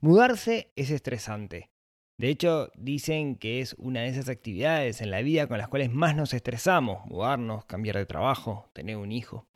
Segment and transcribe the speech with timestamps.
[0.00, 1.72] Mudarse es estresante.
[2.18, 5.92] De hecho, dicen que es una de esas actividades en la vida con las cuales
[5.92, 9.46] más nos estresamos, mudarnos, cambiar de trabajo, tener un hijo.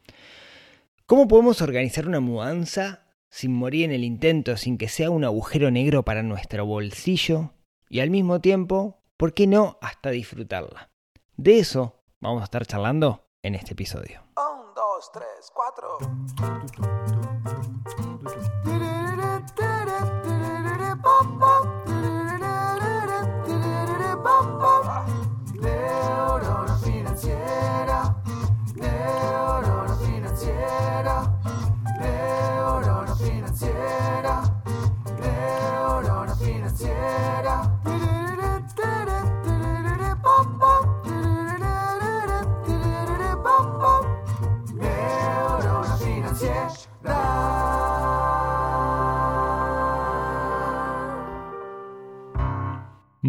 [1.07, 5.71] ¿Cómo podemos organizar una mudanza sin morir en el intento, sin que sea un agujero
[5.71, 7.53] negro para nuestro bolsillo
[7.89, 10.91] y al mismo tiempo, ¿por qué no hasta disfrutarla?
[11.37, 14.23] De eso vamos a estar charlando en este episodio.
[14.37, 17.02] Un, dos, tres, cuatro.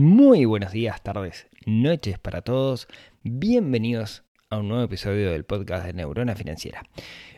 [0.05, 2.89] Muy buenos días, tardes, noches para todos.
[3.23, 6.83] Bienvenidos a un nuevo episodio del podcast de Neurona Financiera.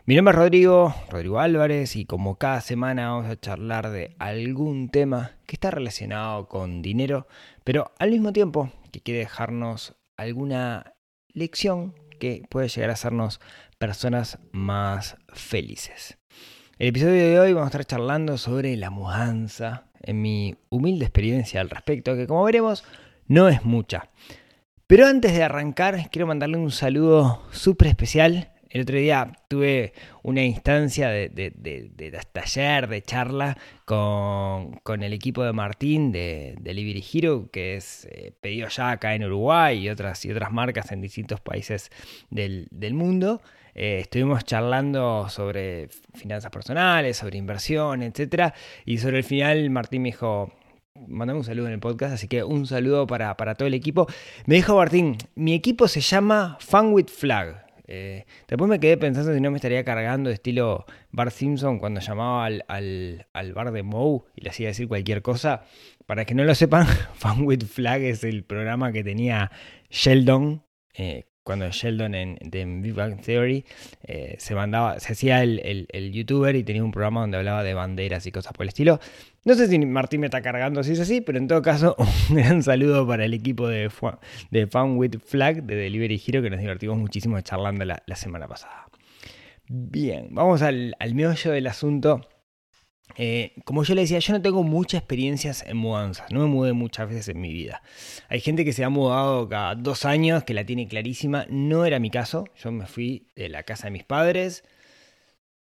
[0.07, 4.89] Mi nombre es Rodrigo, Rodrigo Álvarez, y como cada semana vamos a charlar de algún
[4.89, 7.27] tema que está relacionado con dinero,
[7.63, 10.95] pero al mismo tiempo que quiere dejarnos alguna
[11.35, 13.41] lección que puede llegar a hacernos
[13.77, 16.17] personas más felices.
[16.77, 21.61] El episodio de hoy vamos a estar charlando sobre la mudanza, en mi humilde experiencia
[21.61, 22.83] al respecto, que como veremos
[23.27, 24.09] no es mucha.
[24.85, 28.51] Pero antes de arrancar, quiero mandarle un saludo súper especial.
[28.75, 35.45] El otro día tuve una instancia de, de, de, taller, de charla con, el equipo
[35.45, 40.25] de Martín de Delivery Hero, que es eh, pedido ya acá en Uruguay y otras,
[40.25, 41.89] y otras marcas en distintos países
[42.29, 43.41] del, mundo.
[43.75, 48.51] Eh, estuvimos charlando sobre finanzas personales, sobre inversión, etc.
[48.83, 50.51] Y sobre el final Martín me dijo,
[51.07, 54.05] mandame un saludo en el podcast, así que un saludo para, para todo el equipo.
[54.47, 57.64] Me dijo Martín, mi equipo se llama Fun with Flag.
[57.87, 62.45] Eh, después me quedé pensando si no me estaría cargando estilo Bart Simpson cuando llamaba
[62.45, 65.63] al, al, al bar de Moe y le hacía decir cualquier cosa.
[66.05, 69.51] Para que no lo sepan, Fun with Flag es el programa que tenía
[69.89, 70.63] Sheldon.
[70.93, 73.63] Eh, cuando Sheldon en, Big Bang Theory
[74.03, 78.25] eh, se mandaba, se hacía el, youtuber y tenía un programa donde hablaba de banderas
[78.25, 78.99] y cosas por el estilo.
[79.43, 81.95] No sé si Martín me está cargando si es así, pero en todo caso,
[82.29, 83.91] un gran saludo para el equipo de,
[84.49, 88.47] de Fun with Flag de Delivery Hero que nos divertimos muchísimo charlando la, la semana
[88.47, 88.87] pasada.
[89.67, 92.21] Bien, vamos al, al meollo del asunto.
[93.17, 96.73] Eh, como yo le decía, yo no tengo muchas experiencias en mudanzas, no me mudé
[96.73, 97.81] muchas veces en mi vida.
[98.27, 101.99] Hay gente que se ha mudado cada dos años, que la tiene clarísima, no era
[101.99, 104.65] mi caso, yo me fui de la casa de mis padres,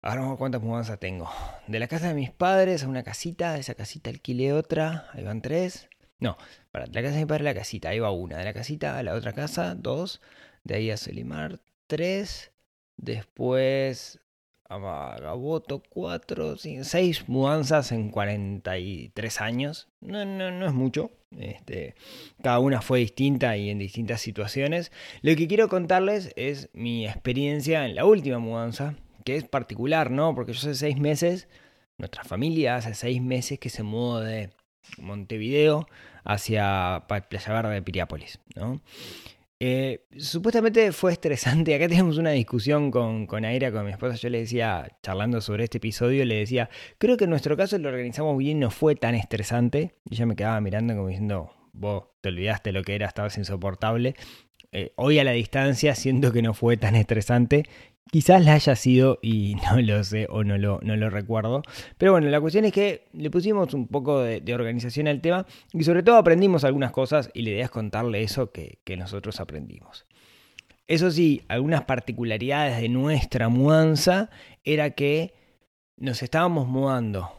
[0.00, 1.30] ahora vamos a ver cuántas mudanzas tengo.
[1.66, 5.22] De la casa de mis padres a una casita, de esa casita alquilé otra, ahí
[5.24, 5.88] van tres.
[6.20, 6.38] No,
[6.70, 8.96] para la casa de mi padre a la casita, ahí va una, de la casita
[8.96, 10.22] a la otra casa, dos,
[10.64, 12.52] de ahí a Solimar, tres,
[12.96, 14.21] después
[14.78, 19.88] Gaboto, 4, 6 mudanzas en 43 años.
[20.00, 21.10] No, no, no es mucho.
[21.38, 21.94] Este,
[22.42, 24.92] cada una fue distinta y en distintas situaciones.
[25.22, 28.94] Lo que quiero contarles es mi experiencia en la última mudanza,
[29.24, 30.34] que es particular, ¿no?
[30.34, 31.48] Porque yo hace 6 meses,
[31.98, 34.50] nuestra familia hace 6 meses que se mudó de
[34.98, 35.86] Montevideo
[36.24, 38.80] hacia Playa Verde de Piriápolis, ¿no?
[39.64, 41.72] Eh, supuestamente fue estresante.
[41.76, 44.16] Acá tenemos una discusión con, con Aira, con mi esposa.
[44.16, 46.68] Yo le decía, charlando sobre este episodio, le decía,
[46.98, 49.94] creo que en nuestro caso lo organizamos bien, no fue tan estresante.
[50.10, 54.16] Y ella me quedaba mirando como diciendo, vos te olvidaste lo que era, estabas insoportable.
[54.72, 57.62] Eh, hoy a la distancia siento que no fue tan estresante.
[58.10, 61.62] Quizás la haya sido y no lo sé o no lo, recuerdo.
[61.98, 65.84] Pero bueno, la cuestión es que le pusimos un poco de, organización al tema y
[65.84, 70.06] sobre todo aprendimos algunas cosas y la idea es contarle eso que, que nosotros aprendimos.
[70.86, 74.28] Eso sí, algunas particularidades de nuestra mudanza
[74.64, 75.32] era que
[75.96, 77.32] nos estábamos mudando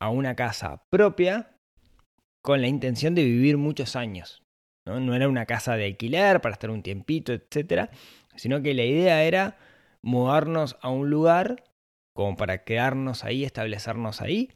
[0.00, 1.56] a una casa propia
[2.42, 4.42] con la intención de vivir muchos años.
[4.86, 7.90] No, no era una casa de alquiler para estar un tiempito, etc.
[8.36, 9.56] Sino que la idea era
[10.02, 11.64] mudarnos a un lugar
[12.12, 14.50] como para quedarnos ahí, establecernos ahí.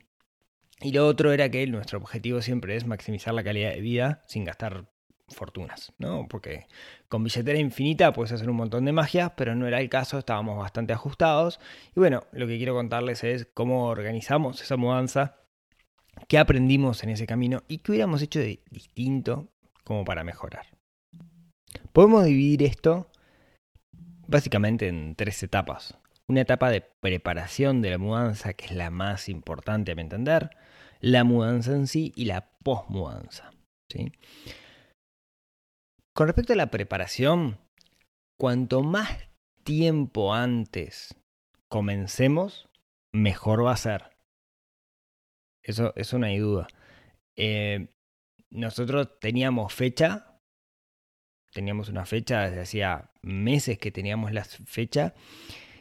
[0.80, 4.44] Y lo otro era que nuestro objetivo siempre es maximizar la calidad de vida sin
[4.44, 4.90] gastar
[5.28, 6.26] fortunas, ¿no?
[6.28, 6.66] Porque
[7.08, 10.58] con billetera infinita puedes hacer un montón de magia, pero no era el caso, estábamos
[10.58, 11.60] bastante ajustados.
[11.94, 15.36] Y bueno, lo que quiero contarles es cómo organizamos esa mudanza,
[16.28, 19.48] qué aprendimos en ese camino y qué hubiéramos hecho de distinto
[19.84, 20.66] como para mejorar.
[21.92, 23.10] Podemos dividir esto
[24.30, 25.98] básicamente en tres etapas.
[26.28, 30.50] Una etapa de preparación de la mudanza, que es la más importante a mi entender.
[31.02, 33.52] la mudanza en sí y la posmudanza.
[33.88, 34.12] ¿sí?
[36.14, 37.58] Con respecto a la preparación,
[38.38, 39.08] cuanto más
[39.64, 41.16] tiempo antes
[41.68, 42.68] comencemos,
[43.12, 44.10] mejor va a ser.
[45.62, 46.68] Eso, eso no hay duda.
[47.36, 47.88] Eh,
[48.50, 50.29] nosotros teníamos fecha,
[51.52, 55.14] teníamos una fecha desde hacía meses que teníamos la fecha,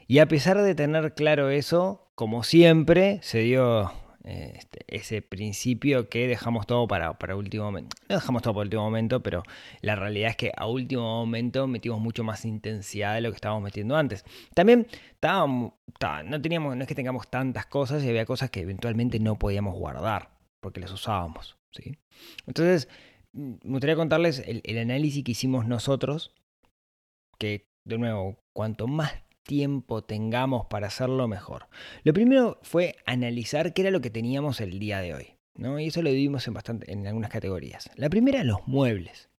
[0.08, 3.92] y a pesar de tener claro eso, como siempre, se dio
[4.26, 7.96] eh, este, ese principio que dejamos todo para, para último momento.
[8.10, 9.44] No dejamos todo para último momento, pero
[9.82, 13.64] la realidad es que a último momento metimos mucho más intensidad de lo que estábamos
[13.64, 14.26] metiendo antes.
[14.54, 15.74] También estábamos,
[16.26, 19.74] no teníamos, no es que tengamos tantas cosas y había cosas que eventualmente no podíamos
[19.76, 21.58] guardar porque las usábamos.
[21.72, 21.98] ¿sí?
[22.46, 22.90] Entonces,
[23.34, 26.34] me gustaría contarles el, análisis que hicimos nosotros,
[27.38, 31.68] que de nuevo, cuanto más tiempo tengamos para hacerlo mejor.
[32.04, 35.28] Lo primero fue analizar qué era lo que teníamos el día de hoy.
[35.56, 35.80] ¿no?
[35.80, 37.90] Y eso lo dividimos en, bastante, en algunas categorías.
[37.96, 39.30] La primera, los muebles.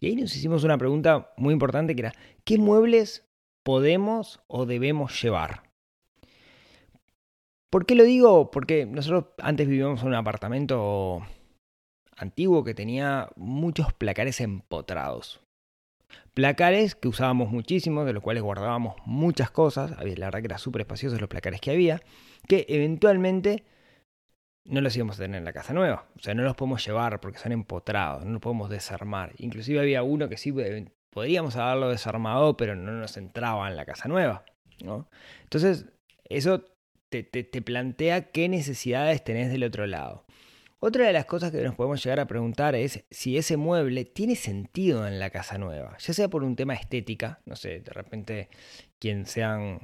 [0.00, 2.14] Y ahí nos hicimos una pregunta muy importante que era,
[2.44, 3.26] ¿qué muebles
[3.62, 5.64] podemos o debemos llevar?
[7.70, 8.50] ¿Por qué lo digo?
[8.50, 11.26] Porque nosotros antes vivíamos en un apartamento
[12.24, 15.40] antiguo que tenía muchos placares empotrados.
[16.34, 19.92] Placares que usábamos muchísimo, de los cuales guardábamos muchas cosas.
[19.92, 22.00] La verdad que eran súper espaciosos los placares que había.
[22.48, 23.64] Que eventualmente
[24.64, 26.06] no los íbamos a tener en la casa nueva.
[26.16, 29.32] O sea, no los podemos llevar porque son empotrados, no los podemos desarmar.
[29.38, 30.52] Inclusive había uno que sí
[31.10, 34.44] podríamos haberlo desarmado, pero no nos entraba en la casa nueva.
[34.82, 35.08] ¿no?
[35.42, 35.86] Entonces,
[36.24, 36.64] eso
[37.10, 40.23] te, te, te plantea qué necesidades tenés del otro lado.
[40.86, 44.36] Otra de las cosas que nos podemos llegar a preguntar es si ese mueble tiene
[44.36, 48.50] sentido en la casa nueva, ya sea por un tema estética, no sé, de repente
[48.98, 49.80] quien sean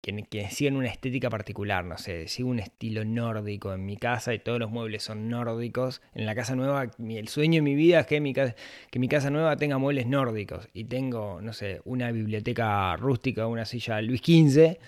[0.00, 4.32] quienes, quienes sigan una estética particular, no sé, sigo un estilo nórdico en mi casa
[4.32, 6.00] y todos los muebles son nórdicos.
[6.14, 9.76] En la casa nueva, el sueño de mi vida es que mi, casa, nueva tenga
[9.76, 14.78] muebles nórdicos y tengo, no sé, una biblioteca rústica, una silla Luis XV,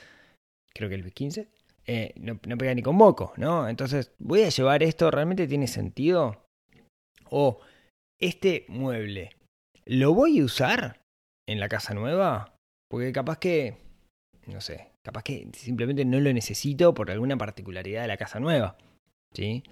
[0.73, 1.47] creo que Luis XV,
[1.87, 3.69] eh, no, no, pega ni con moco, ¿no?
[3.69, 5.11] Entonces, ¿voy a llevar esto?
[5.11, 6.45] ¿Realmente tiene sentido?
[7.31, 7.61] O
[8.21, 9.37] este mueble,
[9.85, 11.01] ¿lo voy a usar
[11.49, 12.55] en la casa nueva?
[12.89, 13.79] Porque capaz que,
[14.47, 18.77] no sé, capaz que simplemente no lo necesito por alguna particularidad de la casa nueva,
[19.35, 19.65] ¿sí?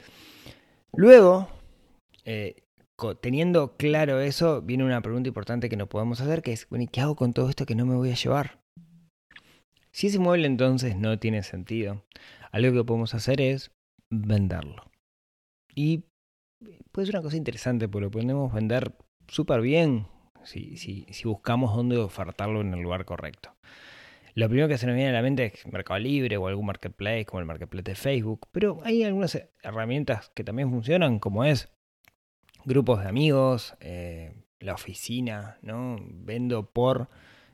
[0.93, 1.49] Luego,
[2.25, 2.65] eh,
[3.21, 7.01] teniendo claro eso, viene una pregunta importante que nos podemos hacer, que es, bueno, ¿qué
[7.01, 8.60] hago con todo esto que no me voy a llevar?
[9.93, 12.05] Si ese mueble entonces no tiene sentido,
[12.53, 13.73] algo que podemos hacer es
[14.11, 14.91] venderlo.
[15.75, 16.05] Y
[16.93, 18.95] puede ser una cosa interesante, porque lo podemos vender
[19.29, 20.07] súper bien
[20.45, 23.55] si, buscamos dónde ofertarlo en el lugar correcto.
[24.35, 27.27] Lo primero que se nos viene a la mente es Mercado Libre o algún marketplace
[27.27, 31.69] como el marketplace de Facebook, pero hay algunas herramientas que también funcionan, como es
[32.65, 35.99] grupos de amigos, eh, la oficina, ¿no?
[36.01, 37.09] Vendo por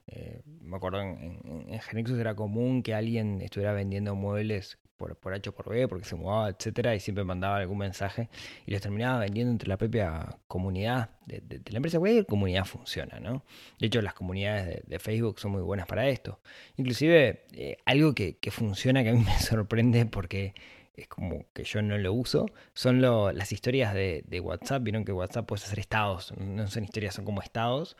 [0.08, 5.16] eh, me acuerdo en, en, en, Genexus era común que alguien estuviera vendiendo muebles por,
[5.16, 8.28] por H o por B porque se mudaba, etcétera, y siempre mandaba algún mensaje
[8.66, 11.98] y los terminaba vendiendo entre la propia comunidad de, de, de la empresa.
[11.98, 13.44] Cualquier comunidad funciona, ¿no?
[13.78, 16.40] De hecho, las comunidades de, Facebook son muy buenas para esto.
[16.76, 20.54] Inclusive, eh, algo que, que funciona que a mí me sorprende porque
[20.94, 24.82] es como que yo no lo uso, son lo, las historias de, de, WhatsApp.
[24.82, 27.96] Vieron que WhatsApp puede hacer estados, no son historias, son como estados.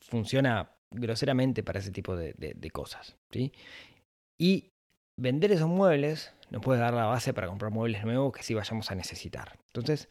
[0.00, 3.16] Funciona groseramente para ese tipo de, cosas.
[3.30, 3.52] ¿sí?
[4.38, 4.72] Y
[5.16, 8.90] vender esos muebles nos puede dar la base para comprar muebles nuevos que sí vayamos
[8.90, 9.58] a necesitar.
[9.68, 10.08] Entonces,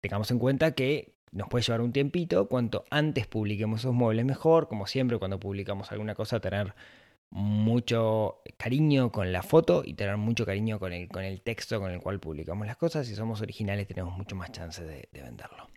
[0.00, 2.48] tengamos en cuenta que nos puede llevar un tiempito.
[2.48, 4.68] Cuanto antes publiquemos esos muebles, mejor.
[4.68, 6.74] Como siempre, cuando publicamos alguna cosa, tener
[7.30, 11.90] mucho cariño con la foto y tener mucho cariño con el, con el texto con
[11.90, 13.06] el cual publicamos las cosas.
[13.06, 15.68] Si somos originales, tenemos mucho más chance de venderlo.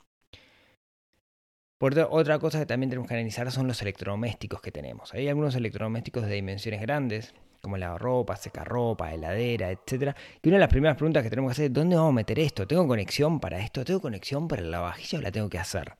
[1.78, 5.14] Por otra cosa que también tenemos que analizar son los electrodomésticos que tenemos.
[5.14, 10.16] Hay algunos electrodomésticos de dimensiones grandes, como la ropa, secarropa, heladera, etcétera.
[10.42, 12.40] Y una de las primeras preguntas que tenemos que hacer es ¿dónde vamos a meter
[12.40, 12.66] esto?
[12.66, 13.84] ¿Tengo conexión para esto?
[13.84, 15.96] ¿Tengo conexión para la vajilla o la tengo que hacer?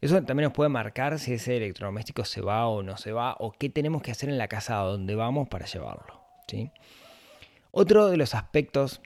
[0.00, 3.50] Eso también nos puede marcar si ese electrodoméstico se va o no se va, o
[3.50, 6.20] qué tenemos que hacer en la casa a donde vamos para llevarlo.
[6.46, 6.70] ¿sí?
[7.72, 9.00] Otro de los aspectos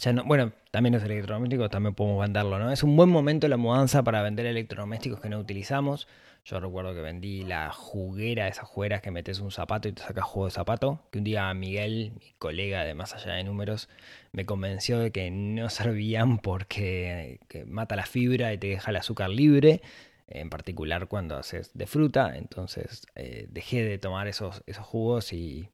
[0.00, 2.70] ya no, bueno, también los electrodomésticos también podemos venderlo, ¿no?
[2.72, 6.08] Es un buen momento la mudanza para vender electrodomésticos que no utilizamos.
[6.44, 10.24] Yo recuerdo que vendí la juguera, esas jugueras que metes un zapato y te sacas
[10.24, 11.00] juego de zapato.
[11.12, 13.88] Que un día Miguel, mi colega de más allá de números,
[14.32, 19.30] me convenció de que no servían porque mata la fibra y te deja el azúcar
[19.30, 19.82] libre.
[20.26, 22.36] En particular cuando haces de fruta.
[22.36, 25.68] Entonces eh, dejé de tomar esos, esos jugos y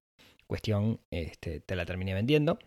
[0.46, 2.58] cuestión, este, te la terminé vendiendo.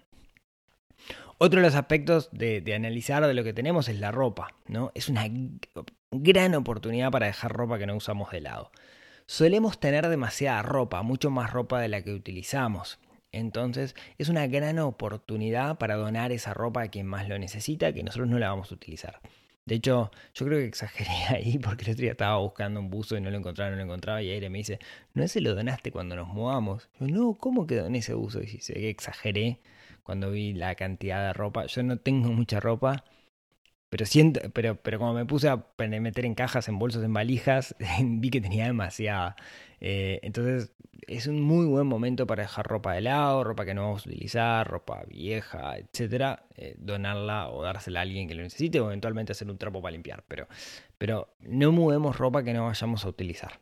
[1.44, 4.92] Otro de los aspectos de, analizar de lo que tenemos es la ropa, ¿no?
[4.94, 5.28] Es una
[6.12, 8.70] gran oportunidad para dejar ropa que no usamos de lado.
[9.26, 13.00] Solemos tener demasiada ropa, mucho más ropa de la que utilizamos.
[13.32, 18.04] Entonces es una gran oportunidad para donar esa ropa a quien más lo necesita, que
[18.04, 19.20] nosotros no la vamos a utilizar.
[19.66, 23.18] De hecho, yo creo que exageré ahí porque el otro día estaba buscando un buzo
[23.18, 24.22] y no lo encontraba, no lo encontraba.
[24.22, 24.78] Y Aire me dice,
[25.16, 26.88] ¿no se lo donaste cuando nos mudamos?
[27.00, 28.44] Yo, no, ¿cómo que doné ese buzo?
[28.44, 29.58] Y que exageré
[30.04, 31.66] cuando vi la cantidad de ropa.
[31.68, 33.04] Yo no tengo mucha ropa,
[33.90, 37.76] pero siento, pero, pero como me puse a meter en cajas, en bolsos, en valijas,
[38.02, 39.36] vi que tenía demasiada.
[39.82, 40.74] Eh, entonces
[41.08, 44.10] es un muy buen momento para dejar ropa de lado, ropa que no vamos a
[44.10, 49.32] utilizar, ropa vieja, etcétera, eh, donarla o dársela a alguien que lo necesite o eventualmente
[49.34, 50.24] hacer un trapo para limpiar.
[50.28, 50.48] Pero,
[50.98, 53.60] pero no mudemos ropa que no vayamos a utilizar.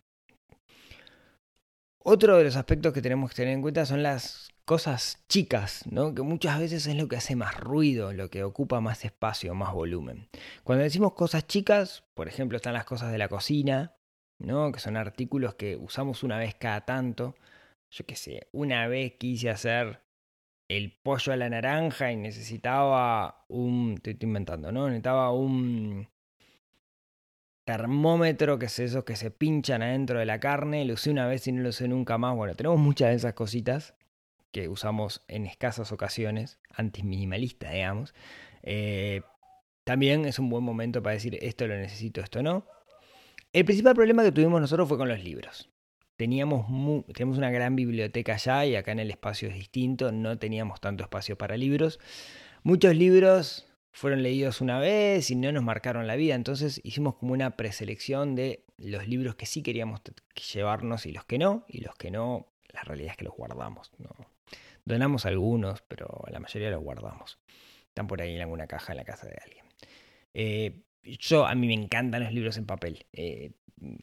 [2.04, 6.14] Otro de los aspectos que tenemos que tener en cuenta son las cosas chicas, ¿no?
[6.16, 9.74] que muchas veces es lo que hace más ruido, lo que ocupa más espacio, más
[9.74, 10.30] volumen.
[10.64, 13.96] Cuando decimos cosas chicas, por ejemplo, están las cosas de la cocina,
[14.38, 14.72] ¿no?
[14.72, 17.36] que son artículos que usamos una vez cada tanto.
[17.92, 20.02] Yo qué sé, una vez quise hacer
[20.70, 24.86] el pollo a la naranja y necesitaba un, estoy inventando, ¿no?
[24.88, 26.08] Necesitaba un
[27.70, 31.46] termómetro, que es esos que se pinchan adentro de la carne, lo usé una vez
[31.48, 32.36] y no lo usé nunca más.
[32.36, 33.94] Bueno, tenemos muchas de esas cositas
[34.52, 38.16] que usamos en escasas ocasiones, antiminimalista, digamos.
[38.64, 39.22] Eh,
[39.84, 42.66] también es un buen momento para decir esto lo necesito, esto no.
[43.54, 45.70] El principal problema que tuvimos nosotros fue con los libros.
[46.16, 46.66] Teníamos,
[47.14, 51.04] teníamos una gran biblioteca allá y acá en el espacio es distinto, no teníamos tanto
[51.04, 52.00] espacio para libros.
[52.64, 57.34] Muchos libros fueron leídos una vez y no nos marcaron la vida, entonces hicimos como
[57.34, 60.02] una preselección de los libros que sí queríamos
[60.54, 63.92] llevarnos y los que no, y los que no, la realidad es que los guardamos.
[63.98, 64.10] ¿no?
[64.86, 67.40] Donamos algunos, pero la mayoría los guardamos.
[67.88, 69.66] Están por ahí en alguna caja en la casa de alguien.
[70.34, 73.06] Eh, yo, a mí me encantan los libros en papel.
[73.14, 73.52] Eh,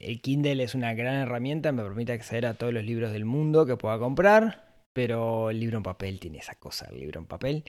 [0.00, 3.66] el Kindle es una gran herramienta, me permite acceder a todos los libros del mundo
[3.66, 7.64] que pueda comprar, pero el libro en papel tiene esa cosa, el libro en papel,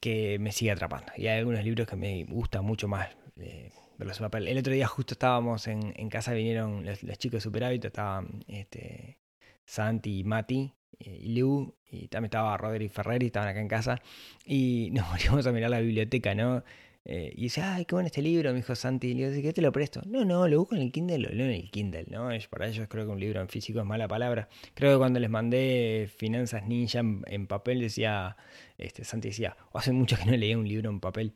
[0.00, 1.12] que me sigue atrapando.
[1.16, 3.08] Y hay algunos libros que me gustan mucho más
[3.38, 4.48] eh, verlos en papel.
[4.48, 9.18] El otro día justo estábamos en, en casa, vinieron los, chicos de Superhábito, estaban este,
[9.64, 14.02] Santi y Mati eh, y Lu, y también estaba Rodri Ferreri, estaban acá en casa,
[14.44, 16.64] y nos moríamos a mirar la biblioteca, ¿no?
[17.06, 19.08] Eh, y dice, ay, qué bueno este libro, me dijo Santi.
[19.08, 20.00] Y le digo, ¿qué te lo presto?
[20.06, 22.28] No, no, lo busco en el Kindle, lo leo en el Kindle, ¿no?
[22.50, 24.48] Para ellos creo que un libro en físico es mala palabra.
[24.74, 28.36] Creo que cuando les mandé Finanzas Ninja en, papel, decía,
[28.78, 31.34] este, Santi decía, hace mucho que no leía un libro en papel.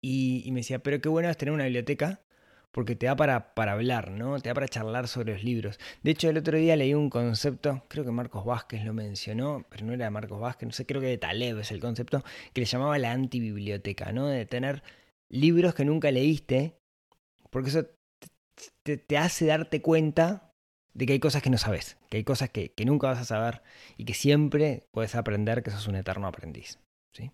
[0.00, 2.25] Y, y, me decía, pero qué bueno es tener una biblioteca
[2.76, 4.38] porque te da para, para hablar, ¿no?
[4.38, 5.78] Te da para charlar sobre los libros.
[6.02, 9.86] De hecho, el otro día leí un concepto, creo que Marcos Vázquez lo mencionó, pero
[9.86, 12.66] no era Marcos Vázquez, no sé, creo que de Taleb es el concepto, que le
[12.66, 14.26] llamaba la antibiblioteca, ¿no?
[14.26, 14.82] De tener
[15.30, 16.76] libros que nunca leíste,
[17.48, 17.86] porque eso
[18.82, 20.52] te, hace darte cuenta
[20.92, 23.24] de que hay cosas que no sabes, que hay cosas que, que nunca vas a
[23.24, 23.62] saber
[23.96, 26.78] y que siempre puedes aprender que sos un eterno aprendiz,
[27.14, 27.30] ¿sí?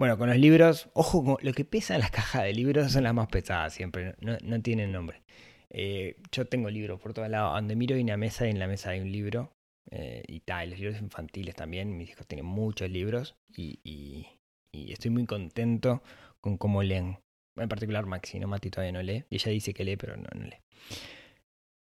[0.00, 3.12] Bueno, con los libros, ojo, lo que pesa en las cajas de libros son las
[3.12, 5.20] más pesadas siempre, no, no tienen nombre.
[5.68, 8.66] Eh, yo tengo libros por todos lados, donde miro hay una mesa y en la
[8.66, 9.52] mesa hay un libro.
[9.90, 14.26] Eh, y tal, los libros infantiles también, mis hijos tienen muchos libros y, y,
[14.72, 16.02] y, estoy muy contento
[16.40, 17.18] con cómo leen.
[17.56, 18.48] En particular Maxi, ¿no?
[18.48, 20.62] Mati todavía no lee, y ella dice que lee, pero no, no lee.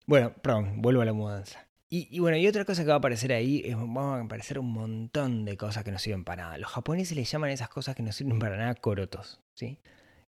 [0.06, 1.69] Bueno, perdón, vuelvo a la mudanza.
[1.92, 4.72] Y, bueno, y otra cosa que va a aparecer ahí, es, van a aparecer un
[4.72, 6.58] montón de cosas que no sirven para nada.
[6.58, 9.80] Los japoneses les llaman esas cosas que no sirven para nada corotos, ¿sí?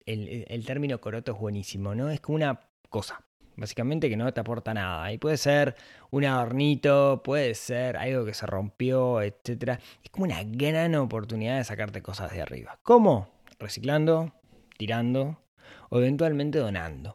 [0.05, 2.11] El, término coroto es buenísimo, ¿no?
[2.11, 2.59] Es como una
[2.91, 5.13] cosa, básicamente que no te aporta nada.
[5.13, 5.77] Y puede ser
[6.11, 9.79] un adornito, puede ser algo que se rompió, etc.
[10.03, 12.81] Es como una gran oportunidad de sacarte cosas de arriba.
[12.83, 13.29] ¿Cómo?
[13.61, 14.33] Reciclando,
[14.77, 15.41] tirando
[15.89, 17.15] o eventualmente donando.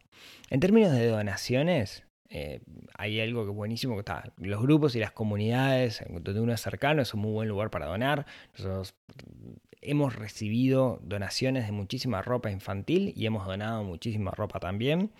[0.50, 2.62] En términos de donaciones, eh,
[2.95, 4.31] hay algo que buenísimo que está.
[4.38, 7.88] Los grupos y las comunidades donde uno es cercano es un muy buen lugar para
[7.88, 8.25] donar.
[8.53, 8.95] Nosotros
[9.81, 15.12] hemos recibido donaciones de muchísima ropa infantil y hemos donado muchísima ropa también.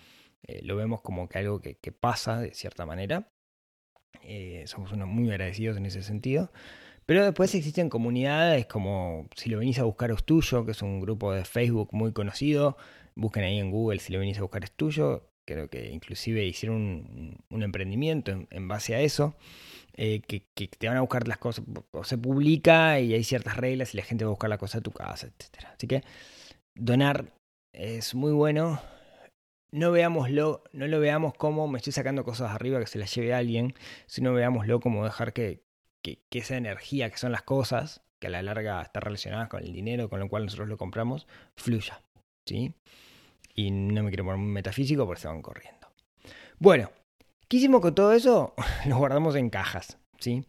[0.46, 3.28] Eh, lo vemos como que algo que, que pasa de cierta manera.
[4.22, 6.52] Eh, somos unos muy agradecidos en ese sentido.
[7.06, 11.00] Pero después existen comunidades como si lo venís a buscar es tuyo, que es un
[11.00, 12.76] grupo de Facebook muy conocido.
[13.16, 17.42] Busquen ahí en Google si lo venís a buscar es tuyo creo que inclusive hicieron
[17.50, 19.34] un, emprendimiento en, base a eso,
[19.94, 23.92] eh, que, te van a buscar las cosas, o se publica y hay ciertas reglas
[23.92, 25.66] y la gente va a buscar la cosa de tu casa, etc.
[25.74, 26.04] Así que
[26.76, 27.32] donar
[27.72, 28.80] es muy bueno.
[29.72, 33.34] No veámoslo, no lo veamos como me estoy sacando cosas arriba que se las lleve
[33.34, 33.74] a alguien,
[34.06, 35.62] sino veámoslo como dejar que,
[36.02, 39.62] que, que esa energía que son las cosas que a la larga está relacionadas con
[39.62, 41.26] el dinero con lo cual nosotros lo compramos,
[41.56, 42.02] fluya.
[42.46, 42.74] ¿sí?
[43.60, 45.86] Y no me quiero poner metafísico porque se van corriendo.
[46.58, 46.90] Bueno,
[47.48, 48.54] ¿qué hicimos con todo eso?
[48.86, 49.98] Lo guardamos en cajas.
[50.18, 50.44] ¿sí?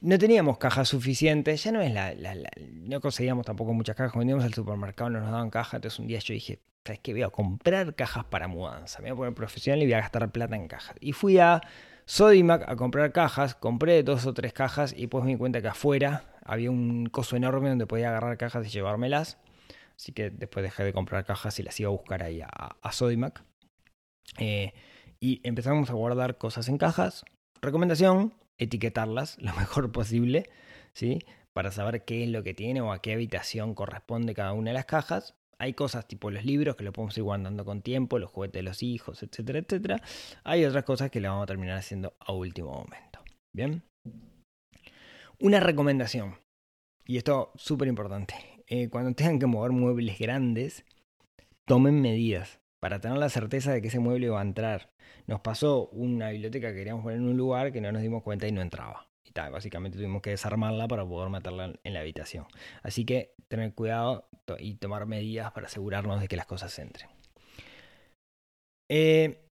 [0.00, 2.36] No teníamos cajas suficientes, ya no es la, la-
[2.72, 4.12] No conseguíamos tampoco muchas cajas.
[4.12, 5.74] Cuando al supermercado no nos daban cajas.
[5.74, 7.12] Entonces un día yo dije, ¿sabes qué?
[7.12, 9.00] Voy a comprar cajas para mudanza.
[9.00, 10.94] Me voy a poner profesional y voy a gastar plata en cajas.
[11.00, 11.60] Y fui a
[12.04, 13.54] Sodimac a comprar cajas.
[13.54, 17.34] Compré dos o tres cajas y después me di cuenta que afuera había un coso
[17.36, 19.38] enorme donde podía agarrar cajas y llevármelas.
[19.96, 22.92] Así que después dejé de comprar cajas y las iba a buscar ahí a, a
[22.92, 23.44] Sodimac.
[24.38, 24.72] Eh,
[25.20, 27.24] y empezamos a guardar cosas en cajas.
[27.62, 30.50] Recomendación, etiquetarlas lo mejor posible,
[30.92, 31.20] ¿sí?
[31.52, 34.74] Para saber qué es lo que tiene o a qué habitación corresponde cada una de
[34.74, 35.34] las cajas.
[35.58, 38.64] Hay cosas tipo los libros que lo podemos ir guardando con tiempo, los juguetes de
[38.64, 40.02] los hijos, etcétera, etcétera.
[40.42, 43.20] Hay otras cosas que le vamos a terminar haciendo a último momento.
[43.54, 43.84] Bien.
[45.40, 46.38] Una recomendación,
[47.06, 48.53] y esto súper importante.
[48.66, 50.84] Eh, cuando tengan que mover muebles grandes,
[51.66, 54.90] tomen medidas para tener la certeza de que ese mueble va a entrar.
[55.26, 58.46] Nos pasó una biblioteca que queríamos poner en un lugar que no nos dimos cuenta
[58.46, 59.08] y no entraba.
[59.24, 62.46] Y tal, básicamente tuvimos que desarmarla para poder meterla en- la habitación.
[62.82, 64.28] Así que tener cuidado
[64.58, 67.08] y tomar medidas para asegurarnos de que las cosas entren.
[68.90, 69.48] Eh,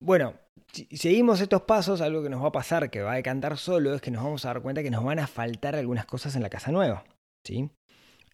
[0.00, 0.34] bueno,
[0.72, 3.94] si seguimos estos pasos, algo que nos va a pasar, que va a decantar solo,
[3.94, 6.42] es que nos vamos a dar cuenta que nos van a faltar algunas cosas en
[6.42, 7.04] la casa nueva.
[7.48, 7.70] ¿Sí?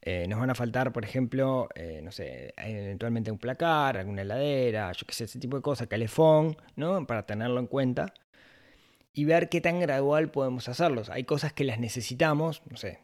[0.02, 4.92] Eh, nos van a faltar, por ejemplo, eh, no sé, eventualmente un placar, alguna heladera,
[4.92, 7.06] yo qué sé, ese tipo de cosas, calefón, ¿no?
[7.06, 8.12] Para tenerlo en cuenta
[9.14, 11.08] y ver qué tan gradual podemos hacerlos.
[11.08, 12.98] Hay cosas que las necesitamos, no sé,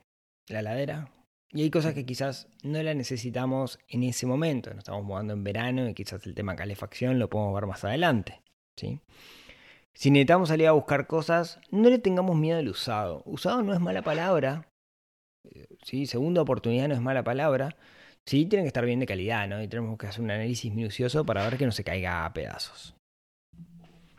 [0.48, 1.10] la heladera,
[1.52, 4.70] y hay cosas que quizás no las necesitamos en ese momento.
[4.70, 8.42] Nos estamos mudando en verano y quizás el tema calefacción lo podemos ver más adelante,
[8.76, 9.00] ¿sí?
[9.94, 13.22] Si necesitamos salir a buscar cosas, no le tengamos miedo al usado.
[13.24, 14.69] Usado no es mala palabra,
[15.82, 16.06] ¿sí?
[16.06, 17.76] Segunda oportunidad no es mala palabra.
[18.26, 19.62] Sí, tienen que estar bien de calidad, ¿no?
[19.62, 22.94] Y tenemos que hacer un análisis minucioso para ver que no se caiga a pedazos.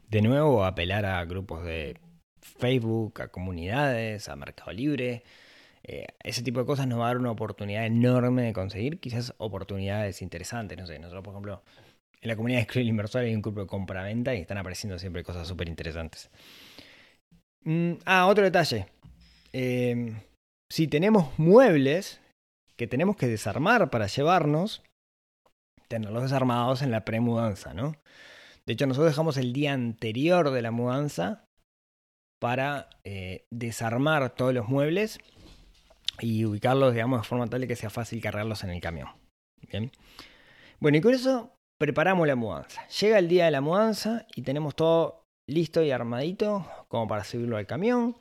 [0.10, 1.98] De nuevo, apelar a grupos de
[2.42, 5.24] Facebook, a comunidades, a Mercado Libre.
[5.84, 9.34] Eh, ese tipo de cosas nos va a dar una oportunidad enorme de conseguir quizás
[9.38, 10.78] oportunidades interesantes.
[10.78, 11.64] No sé, nosotros, por ejemplo,
[12.22, 15.24] en la comunidad de Escribir Inversor hay un grupo de compra-venta y están apareciendo siempre
[15.24, 16.30] cosas súper interesantes.
[17.64, 18.88] Mm, ah, otro detalle.
[19.54, 20.14] Eh,
[20.72, 22.22] si tenemos muebles
[22.78, 24.82] que tenemos que desarmar para llevarnos,
[25.90, 27.98] tenerlos desarmados en la premudanza, ¿no?
[28.66, 31.44] De hecho, nosotros dejamos el día anterior de la mudanza
[32.40, 35.20] para eh, desarmar todos los muebles
[36.20, 39.10] y ubicarlos, digamos, de forma tal que sea fácil cargarlos en el camión.
[39.70, 39.92] Bien.
[40.80, 42.88] Bueno, y con eso preparamos la mudanza.
[42.88, 47.58] Llega el día de la mudanza y tenemos todo listo y armadito como para subirlo
[47.58, 48.16] al camión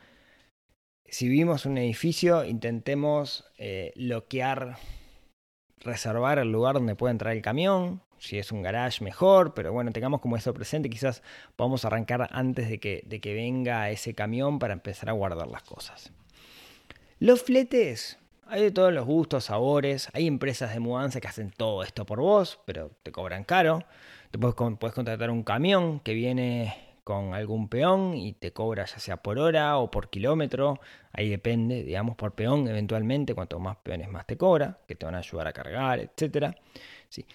[1.11, 4.79] si vivimos un edificio, intentemos eh, bloquear,
[5.81, 8.03] reservar el lugar donde pueda entrar el camión.
[8.18, 10.88] Si es un garage, mejor, pero bueno, tengamos como eso presente.
[10.88, 11.23] Quizás
[11.57, 15.62] podamos arrancar antes de que, de que venga ese camión para empezar a guardar las
[15.62, 16.12] cosas.
[17.18, 20.09] Los fletes, hay de todos los gustos, sabores.
[20.12, 23.85] Hay empresas de mudanza que hacen todo esto por vos, pero te cobran caro.
[24.31, 28.99] Te puedes, puedes contratar un camión que viene con algún peón y te cobra ya
[28.99, 30.81] sea por hora o por kilómetro,
[31.13, 35.15] ahí depende, digamos por peón eventualmente, cuanto más peones más te cobra, que te van
[35.15, 36.55] a ayudar a cargar, etc.
[37.09, 37.27] Sí.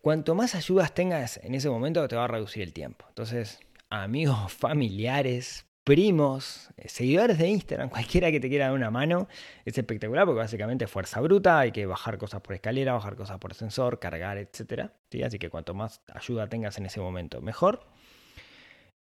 [0.00, 3.04] Cuanto más ayudas tengas en ese momento te va a reducir el tiempo.
[3.08, 9.26] Entonces, amigos, familiares, primos, eh, seguidores de Instagram, cualquiera que te quiera dar una mano,
[9.64, 13.38] es espectacular porque básicamente es fuerza bruta, hay que bajar cosas por escalera, bajar cosas
[13.38, 14.90] por sensor, cargar, etc.
[15.10, 15.22] ¿sí?
[15.22, 17.86] Así que cuanto más ayuda tengas en ese momento, mejor.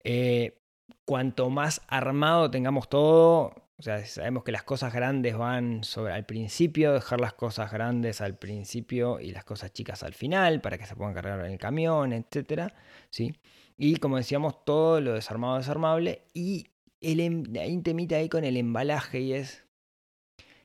[0.08, 0.62] Eh,
[1.04, 6.24] cuanto más armado tengamos todo, o sea, sabemos que las cosas grandes van sobre al
[6.24, 10.86] principio, dejar las cosas grandes al principio y las cosas chicas al final para que
[10.86, 12.72] se puedan cargar en el camión, etcétera,
[13.10, 13.34] ¿sí?
[13.76, 16.68] Y como decíamos, todo lo desarmado desarmable y
[17.00, 17.18] el,
[17.60, 19.64] hay un ahí con el embalaje y es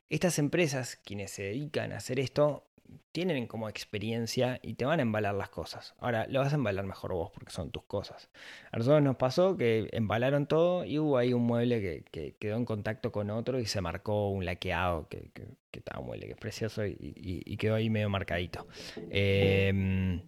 [0.08, 2.71] estas empresas, quienes se dedican a hacer esto,
[3.12, 5.94] tienen como experiencia y te van a embalar las cosas.
[5.98, 8.30] Ahora, lo vas a embalar mejor vos porque son tus cosas.
[8.70, 12.56] A nosotros nos pasó que embalaron todo y hubo ahí un mueble que, que quedó
[12.56, 16.32] en contacto con otro y se marcó un laqueado que, que, estaba un mueble que
[16.32, 18.66] es precioso y quedó ahí medio marcadito.
[19.10, 20.20] Eh,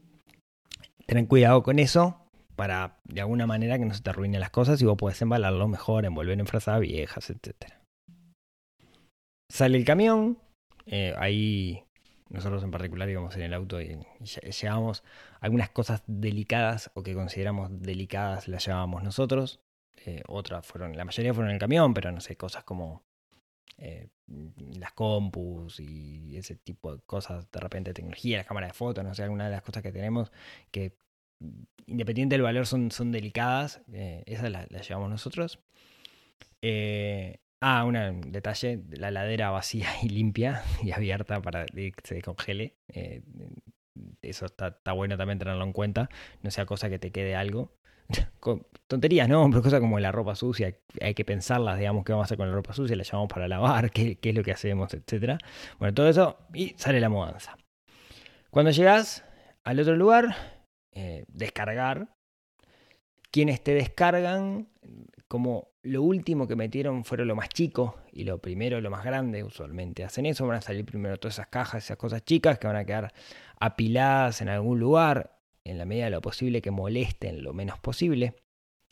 [1.06, 2.24] ten cuidado con eso
[2.56, 5.68] para de alguna manera que no se te arruinen las cosas y vos podés embalarlo
[5.68, 7.72] mejor, envolver en frazadas viejas, etc.
[9.50, 10.38] Sale el camión,
[10.86, 11.84] eh, ahí
[12.28, 13.98] nosotros en particular íbamos en el auto y
[14.60, 15.04] llevábamos
[15.40, 19.60] algunas cosas delicadas o que consideramos delicadas las llevábamos nosotros.
[20.06, 23.02] Eh, otras fueron, la mayoría fueron en el camión, pero no sé, cosas como
[23.78, 24.08] eh,
[24.76, 29.14] las compus y ese tipo de cosas, de repente tecnología, las cámaras de fotos, no
[29.14, 30.32] sé, algunas de las cosas que tenemos
[30.70, 30.96] que
[31.86, 35.58] independiente del valor son, son delicadas, eh, esas las, las llevamos nosotros.
[36.62, 42.76] Eh, ah, un detalle, la ladera vacía y limpia y abierta para que se congele.
[42.88, 43.22] Eh,
[44.22, 46.08] eso está, bueno también tenerlo en cuenta,
[46.42, 47.76] no sea cosa que te quede algo.
[48.86, 49.48] Tonterías, ¿no?
[49.48, 52.48] Pero cosas como la ropa sucia, hay que pensarlas, digamos, qué vamos a hacer con
[52.48, 55.38] la ropa sucia, la llevamos para lavar, qué, es lo que hacemos, etcétera.
[55.78, 57.56] Bueno, todo eso y sale la mudanza.
[58.50, 59.24] Cuando llegas
[59.64, 60.36] al otro lugar,
[60.92, 62.08] eh, descargar.
[63.30, 64.68] Quienes te descargan,
[65.34, 69.42] como lo último que metieron fueron lo más chico y lo primero lo más grande,
[69.42, 72.76] usualmente hacen eso, van a salir primero todas esas cajas, esas cosas chicas que van
[72.76, 73.12] a quedar
[73.58, 78.36] apiladas en algún lugar, en la medida de lo posible que molesten lo menos posible.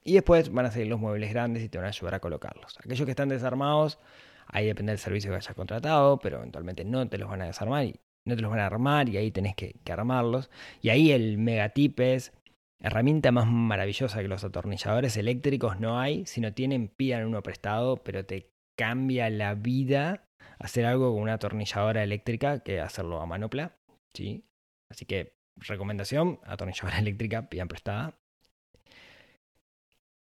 [0.03, 2.77] Y después van a salir los muebles grandes y te van a ayudar a colocarlos.
[2.81, 4.01] Aquellos que están desarmados,
[4.49, 7.85] ahí depende del servicio que hayas contratado, pero eventualmente no te los van a desarmar
[7.85, 10.51] y no te los van a armar y ahí tenés que, que armarlos.
[10.81, 12.33] Y ahí el megatip es
[12.83, 16.27] herramienta más maravillosa que los atornilladores eléctricos no hay.
[16.27, 20.27] Si no tienen, pidan uno prestado, pero te cambia la vida
[20.59, 23.77] hacer algo con una atornilladora eléctrica que hacerlo a manopla.
[24.13, 24.45] ¿sí?
[24.91, 28.19] Así que, recomendación, atornilladora eléctrica, pidan prestada.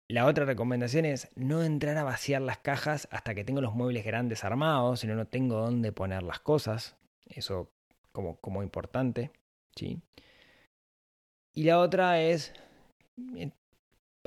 [0.09, 4.05] La otra recomendación es no entrar a vaciar las cajas hasta que tengo los muebles
[4.05, 6.97] grandes armados, si no, no tengo dónde poner las cosas.
[7.27, 7.71] Eso
[8.13, 9.31] como, como importante.
[9.77, 10.03] ¿sí?
[11.55, 12.53] Y la otra es,
[13.37, 13.51] eh,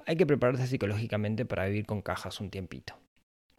[0.06, 2.96] hay que prepararse psicológicamente para vivir con cajas un tiempito.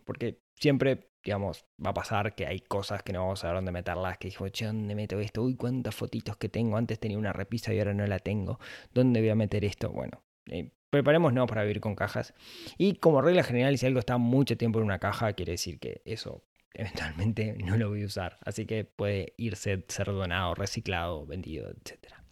[0.05, 3.73] Porque siempre, digamos, va a pasar que hay cosas que no vamos a saber dónde
[3.73, 5.43] meterlas, que dijo, che, ¿dónde meto esto?
[5.43, 8.59] Uy, cuántas fotitos que tengo, antes tenía una repisa y ahora no la tengo.
[8.93, 9.91] ¿Dónde voy a meter esto?
[9.91, 12.35] Bueno, eh, preparémonos para vivir con cajas.
[12.77, 16.03] Y como regla general, si algo está mucho tiempo en una caja, quiere decir que
[16.05, 18.39] eso eventualmente no lo voy a usar.
[18.45, 22.24] Así que puede irse, ser donado, reciclado, vendido, etc.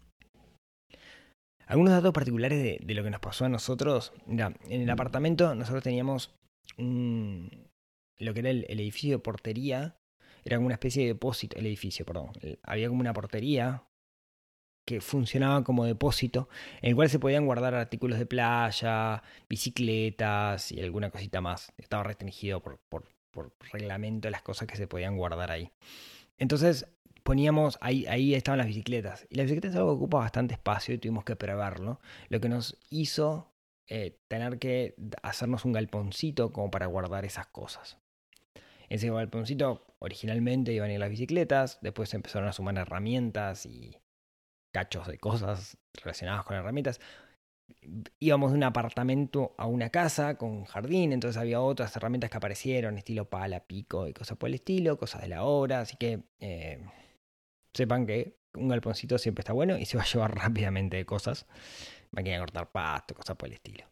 [1.67, 4.13] Algunos datos particulares de, lo que nos pasó a nosotros.
[4.25, 6.33] Mira, en el apartamento nosotros teníamos
[6.77, 7.69] un,
[8.17, 9.97] lo que era el, edificio de portería.
[10.45, 12.31] Era como una especie de depósito, el edificio, perdón.
[12.63, 13.83] Había como una portería
[14.85, 16.49] que funcionaba como depósito,
[16.81, 21.71] en el cual se podían guardar artículos de playa, bicicletas y alguna cosita más.
[21.77, 25.71] Estaba restringido por, por reglamento las cosas que se podían guardar ahí.
[26.37, 26.87] Entonces
[27.23, 29.25] poníamos, ahí, ahí estaban las bicicletas.
[29.29, 31.99] Y la bicicleta es algo que ocupa bastante espacio y tuvimos que preverlo.
[32.29, 33.51] Lo que nos hizo
[33.87, 37.97] eh, tener que hacernos un galponcito como para guardar esas cosas.
[38.89, 43.97] Ese galponcito originalmente iban a ir las bicicletas, después empezaron a sumar herramientas y
[44.71, 46.99] cachos de cosas relacionadas con herramientas
[48.19, 52.97] íbamos de un apartamento a una casa con jardín, entonces había otras herramientas que aparecieron,
[52.97, 56.79] estilo pala, pico y cosas por el estilo, cosas de la obra, así que eh,
[57.73, 61.45] sepan que un galponcito siempre está bueno y se va a llevar rápidamente cosas,
[62.11, 63.85] máquina de cortar pasto, cosas por el estilo.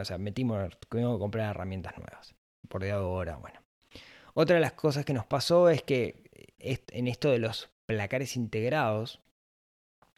[0.00, 2.34] O sea, metimos, tuvimos que comprar herramientas nuevas,
[2.68, 3.60] por de ahora, bueno.
[4.34, 6.22] Otra de las cosas que nos pasó es que
[6.58, 9.20] en esto de los placares integrados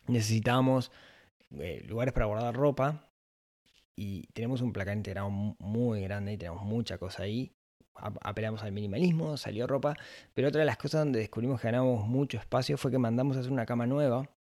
[0.07, 0.91] necesitábamos
[1.59, 3.09] eh, lugares para guardar ropa
[3.97, 7.53] y tenemos un placar integrado muy grande y tenemos mucha cosa ahí.
[7.95, 9.97] Apelamos al minimalismo, salió ropa,
[10.35, 13.41] pero otra de las cosas donde descubrimos que ganamos mucho espacio fue que mandamos a
[13.41, 14.31] hacer una cama nueva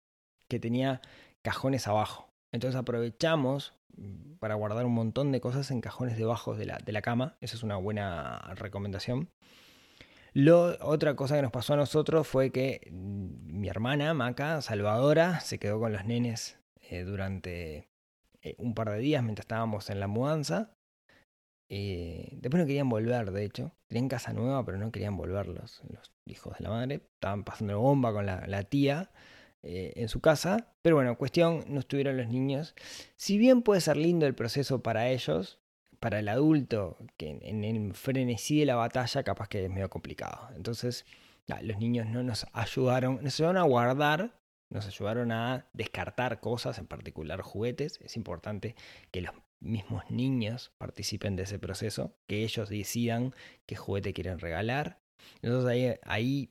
[0.49, 1.01] que tenía
[1.43, 2.29] cajones abajo.
[2.53, 6.93] Entonces aprovechamos mm, para guardar un montón de cosas en cajones debajo de la, de
[6.93, 7.37] la cama.
[7.41, 9.31] Esa es una buena recomendación.
[10.35, 15.41] Lo, otra cosa que nos pasó a nosotros fue que mm, mi hermana, Maca, Salvadora,
[15.41, 17.89] se quedó con los nenes eh, durante
[18.43, 20.75] eh, un par de días mientras estábamos en la mudanza.
[21.75, 23.73] Eh, después no querían volver, de hecho.
[23.89, 25.81] Tenían casa nueva, pero no querían volver los,
[26.27, 26.97] hijos de la madre.
[27.15, 29.11] Estaban pasando bomba con la, la tía
[29.63, 30.75] eh, en su casa.
[30.83, 32.75] Pero bueno, cuestión, no estuvieron los niños.
[33.17, 35.61] Si bien puede ser lindo el proceso para ellos,
[35.99, 40.51] para el adulto, que en el frenesí de la batalla capaz que es medio complicado.
[40.55, 41.07] Entonces,
[41.63, 46.87] los niños no nos ayudaron, nos ayudaron a guardar nos ayudaron a descartar cosas, en
[46.87, 48.01] particular juguetes.
[48.03, 48.75] Es importante
[49.11, 53.35] que los mismos niños participen de ese proceso, que ellos decidan
[53.67, 54.99] qué juguete quieren regalar.
[55.41, 56.51] Entonces ahí, ahí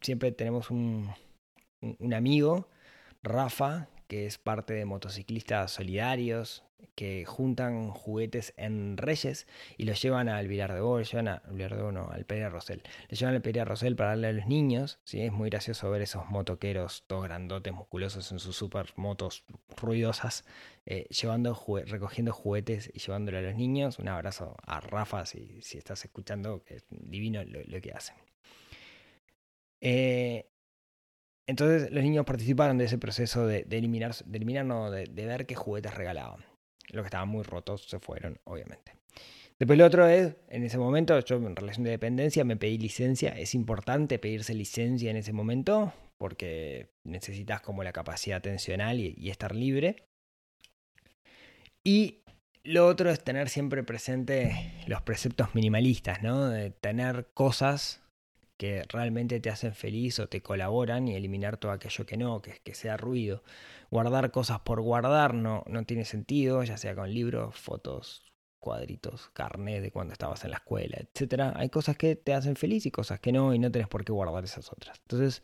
[0.00, 1.10] siempre tenemos un,
[1.80, 2.68] un amigo,
[3.22, 10.28] Rafa, que es parte de motociclistas solidarios, que juntan juguetes en Reyes y los llevan
[10.28, 12.82] al Vilar de llevan a, Vilar no, al Pereira Rosell.
[13.08, 15.20] Les llevan al Pereira Rosell para darle a los niños, ¿sí?
[15.20, 19.44] Es muy gracioso ver esos motoqueros todos grandotes, musculosos en sus super motos
[19.76, 20.44] ruidosas,
[20.86, 23.98] eh, llevando, recogiendo juguetes y llevándolo a los niños.
[23.98, 28.16] Un abrazo a Rafa si, si estás escuchando, que es divino lo, lo que hacen.
[29.80, 30.50] Eh,
[31.48, 35.54] entonces los niños participaron de ese proceso de, de eliminar, de eliminar de ver qué
[35.54, 36.44] juguetes regalaban.
[36.90, 38.92] Los que estaban muy rotos se fueron, obviamente.
[39.58, 43.30] Después lo otro es, en ese momento, yo en relación de dependencia me pedí licencia.
[43.30, 49.30] Es importante pedirse licencia en ese momento porque necesitas como la capacidad atencional y, y
[49.30, 50.04] estar libre.
[51.82, 52.24] Y
[52.62, 56.50] lo otro es tener siempre presente los preceptos minimalistas, ¿no?
[56.50, 58.02] De tener cosas
[58.58, 62.60] que realmente te hacen feliz o te colaboran y eliminar todo aquello que no, que,
[62.62, 63.42] que sea ruido.
[63.90, 69.80] Guardar cosas por guardar no, no tiene sentido, ya sea con libros, fotos, cuadritos, carnet
[69.82, 71.52] de cuando estabas en la escuela, etc.
[71.54, 74.12] Hay cosas que te hacen feliz y cosas que no, y no tenés por qué
[74.12, 74.98] guardar esas otras.
[75.02, 75.42] Entonces,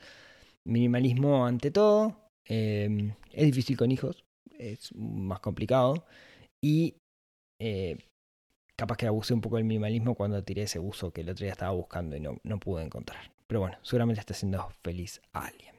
[0.64, 2.30] minimalismo ante todo.
[2.46, 4.24] Eh, es difícil con hijos,
[4.58, 6.06] es más complicado.
[6.60, 6.96] Y
[7.60, 7.96] eh,
[8.76, 11.52] capaz que abusé un poco del minimalismo cuando tiré ese uso que el otro día
[11.52, 13.30] estaba buscando y no, no pude encontrar.
[13.46, 15.74] Pero bueno, seguramente está haciendo feliz a alguien.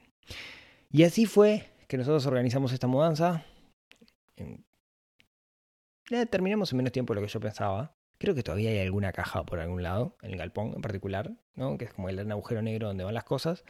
[0.91, 3.43] Y así fue que nosotros organizamos esta mudanza.
[4.37, 4.57] Eh,
[6.29, 7.95] terminamos en menos tiempo de lo que yo pensaba.
[8.17, 11.77] Creo que todavía hay alguna caja por algún lado, en el galpón en particular, ¿no?
[11.77, 13.65] que es como el agujero negro donde van las cosas.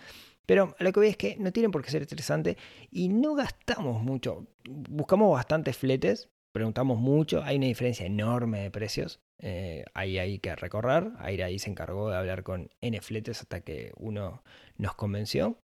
[0.45, 2.57] Pero lo que voy es que no tienen por qué ser estresante
[2.91, 4.45] y no gastamos mucho.
[4.69, 9.19] Buscamos bastantes fletes, preguntamos mucho, hay una diferencia enorme de precios.
[9.39, 11.11] Eh, ahí hay que recorrer.
[11.19, 14.41] Aire ahí se encargó de hablar con N fletes hasta que uno
[14.77, 15.59] nos convenció.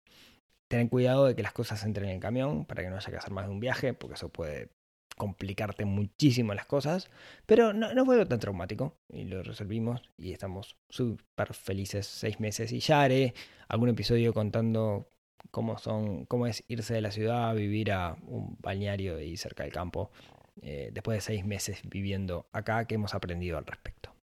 [0.69, 3.17] Ten cuidado de que las cosas entren en el camión para que no haya que
[3.17, 4.69] hacer más de un viaje, porque eso puede
[5.17, 7.09] complicarte muchísimo las cosas,
[7.45, 12.71] pero no, no, fue tan traumático y lo resolvimos y estamos súper felices seis meses
[12.71, 13.33] y ya haré
[13.67, 15.09] algún episodio contando
[15.51, 19.63] cómo son, cómo es irse de la ciudad a vivir a un balneario y cerca
[19.63, 20.11] del campo
[20.61, 24.13] eh, después de seis meses viviendo acá que hemos aprendido al respecto.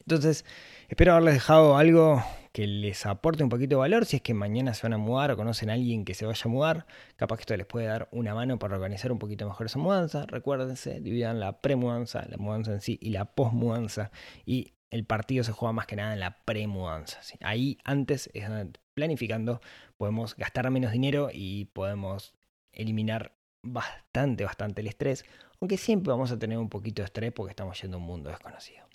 [0.00, 0.46] Entonces,
[0.88, 4.06] espero haberles dejado algo que les aporte un poquito de valor.
[4.06, 6.42] Si es que mañana se van a mudar o conocen a alguien que se vaya
[6.42, 6.86] a mudar,
[7.16, 10.24] capaz que esto les puede dar una mano para organizar un poquito mejor esa mudanza.
[10.26, 14.10] Recuérdense, dividan la pre-mudanza, la mudanza en sí y la post-mudanza.
[14.46, 17.22] Y el partido se juega más que nada en la pre-mudanza.
[17.22, 17.36] ¿sí?
[17.42, 18.30] Ahí antes,
[18.94, 19.60] planificando,
[19.98, 22.34] podemos gastar menos dinero y podemos
[22.72, 23.37] eliminar
[23.72, 25.24] bastante, bastante el estrés.
[25.60, 28.30] Aunque siempre vamos a tener un poquito de estrés porque estamos yendo a un mundo
[28.30, 28.88] desconocido.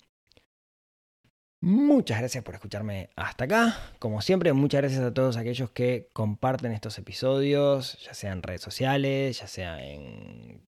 [1.60, 3.78] Muchas gracias por escucharme hasta acá.
[3.98, 8.60] Como siempre, muchas gracias a todos aquellos que comparten estos episodios, ya sea en redes
[8.60, 10.66] sociales, ya sea en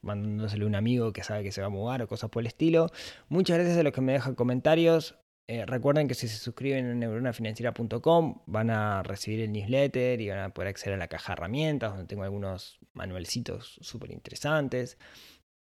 [0.00, 2.46] mandándosele a un amigo que sabe que se va a mudar o cosas por el
[2.46, 2.90] estilo.
[3.28, 5.18] Muchas gracias a los que me dejan comentarios.
[5.50, 10.40] Eh, recuerden que si se suscriben en neuronafinanciera.com van a recibir el newsletter y van
[10.40, 14.98] a poder acceder a la caja de herramientas donde tengo algunos manualcitos súper interesantes,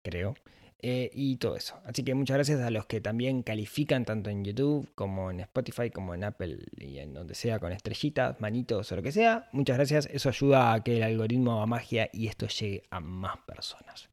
[0.03, 0.35] creo
[0.83, 1.79] eh, y todo eso.
[1.83, 5.89] Así que muchas gracias a los que también califican tanto en YouTube como en Spotify,
[5.89, 9.49] como en Apple y en donde sea con estrellitas, manitos o lo que sea.
[9.51, 13.37] Muchas gracias, eso ayuda a que el algoritmo haga magia y esto llegue a más
[13.47, 14.09] personas.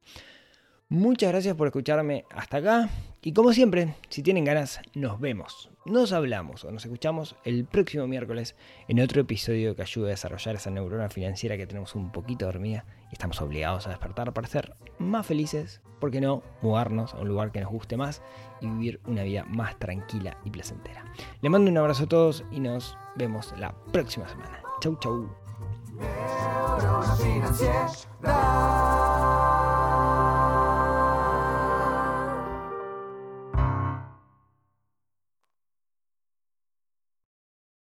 [0.91, 2.89] Muchas gracias por escucharme hasta acá.
[3.21, 8.07] Y como siempre, si tienen ganas, nos vemos, nos hablamos o nos escuchamos el próximo
[8.07, 12.47] miércoles en otro episodio que ayude a desarrollar esa neurona financiera que tenemos un poquito
[12.47, 17.19] dormida y estamos obligados a despertar para ser más felices, ¿por qué no mudarnos a
[17.19, 18.23] un lugar que nos guste más
[18.63, 21.05] y vivir una vida más tranquila y placentera?
[21.43, 24.63] Les mando un abrazo a todos y nos vemos la próxima semana.
[24.81, 25.29] Chau, chau.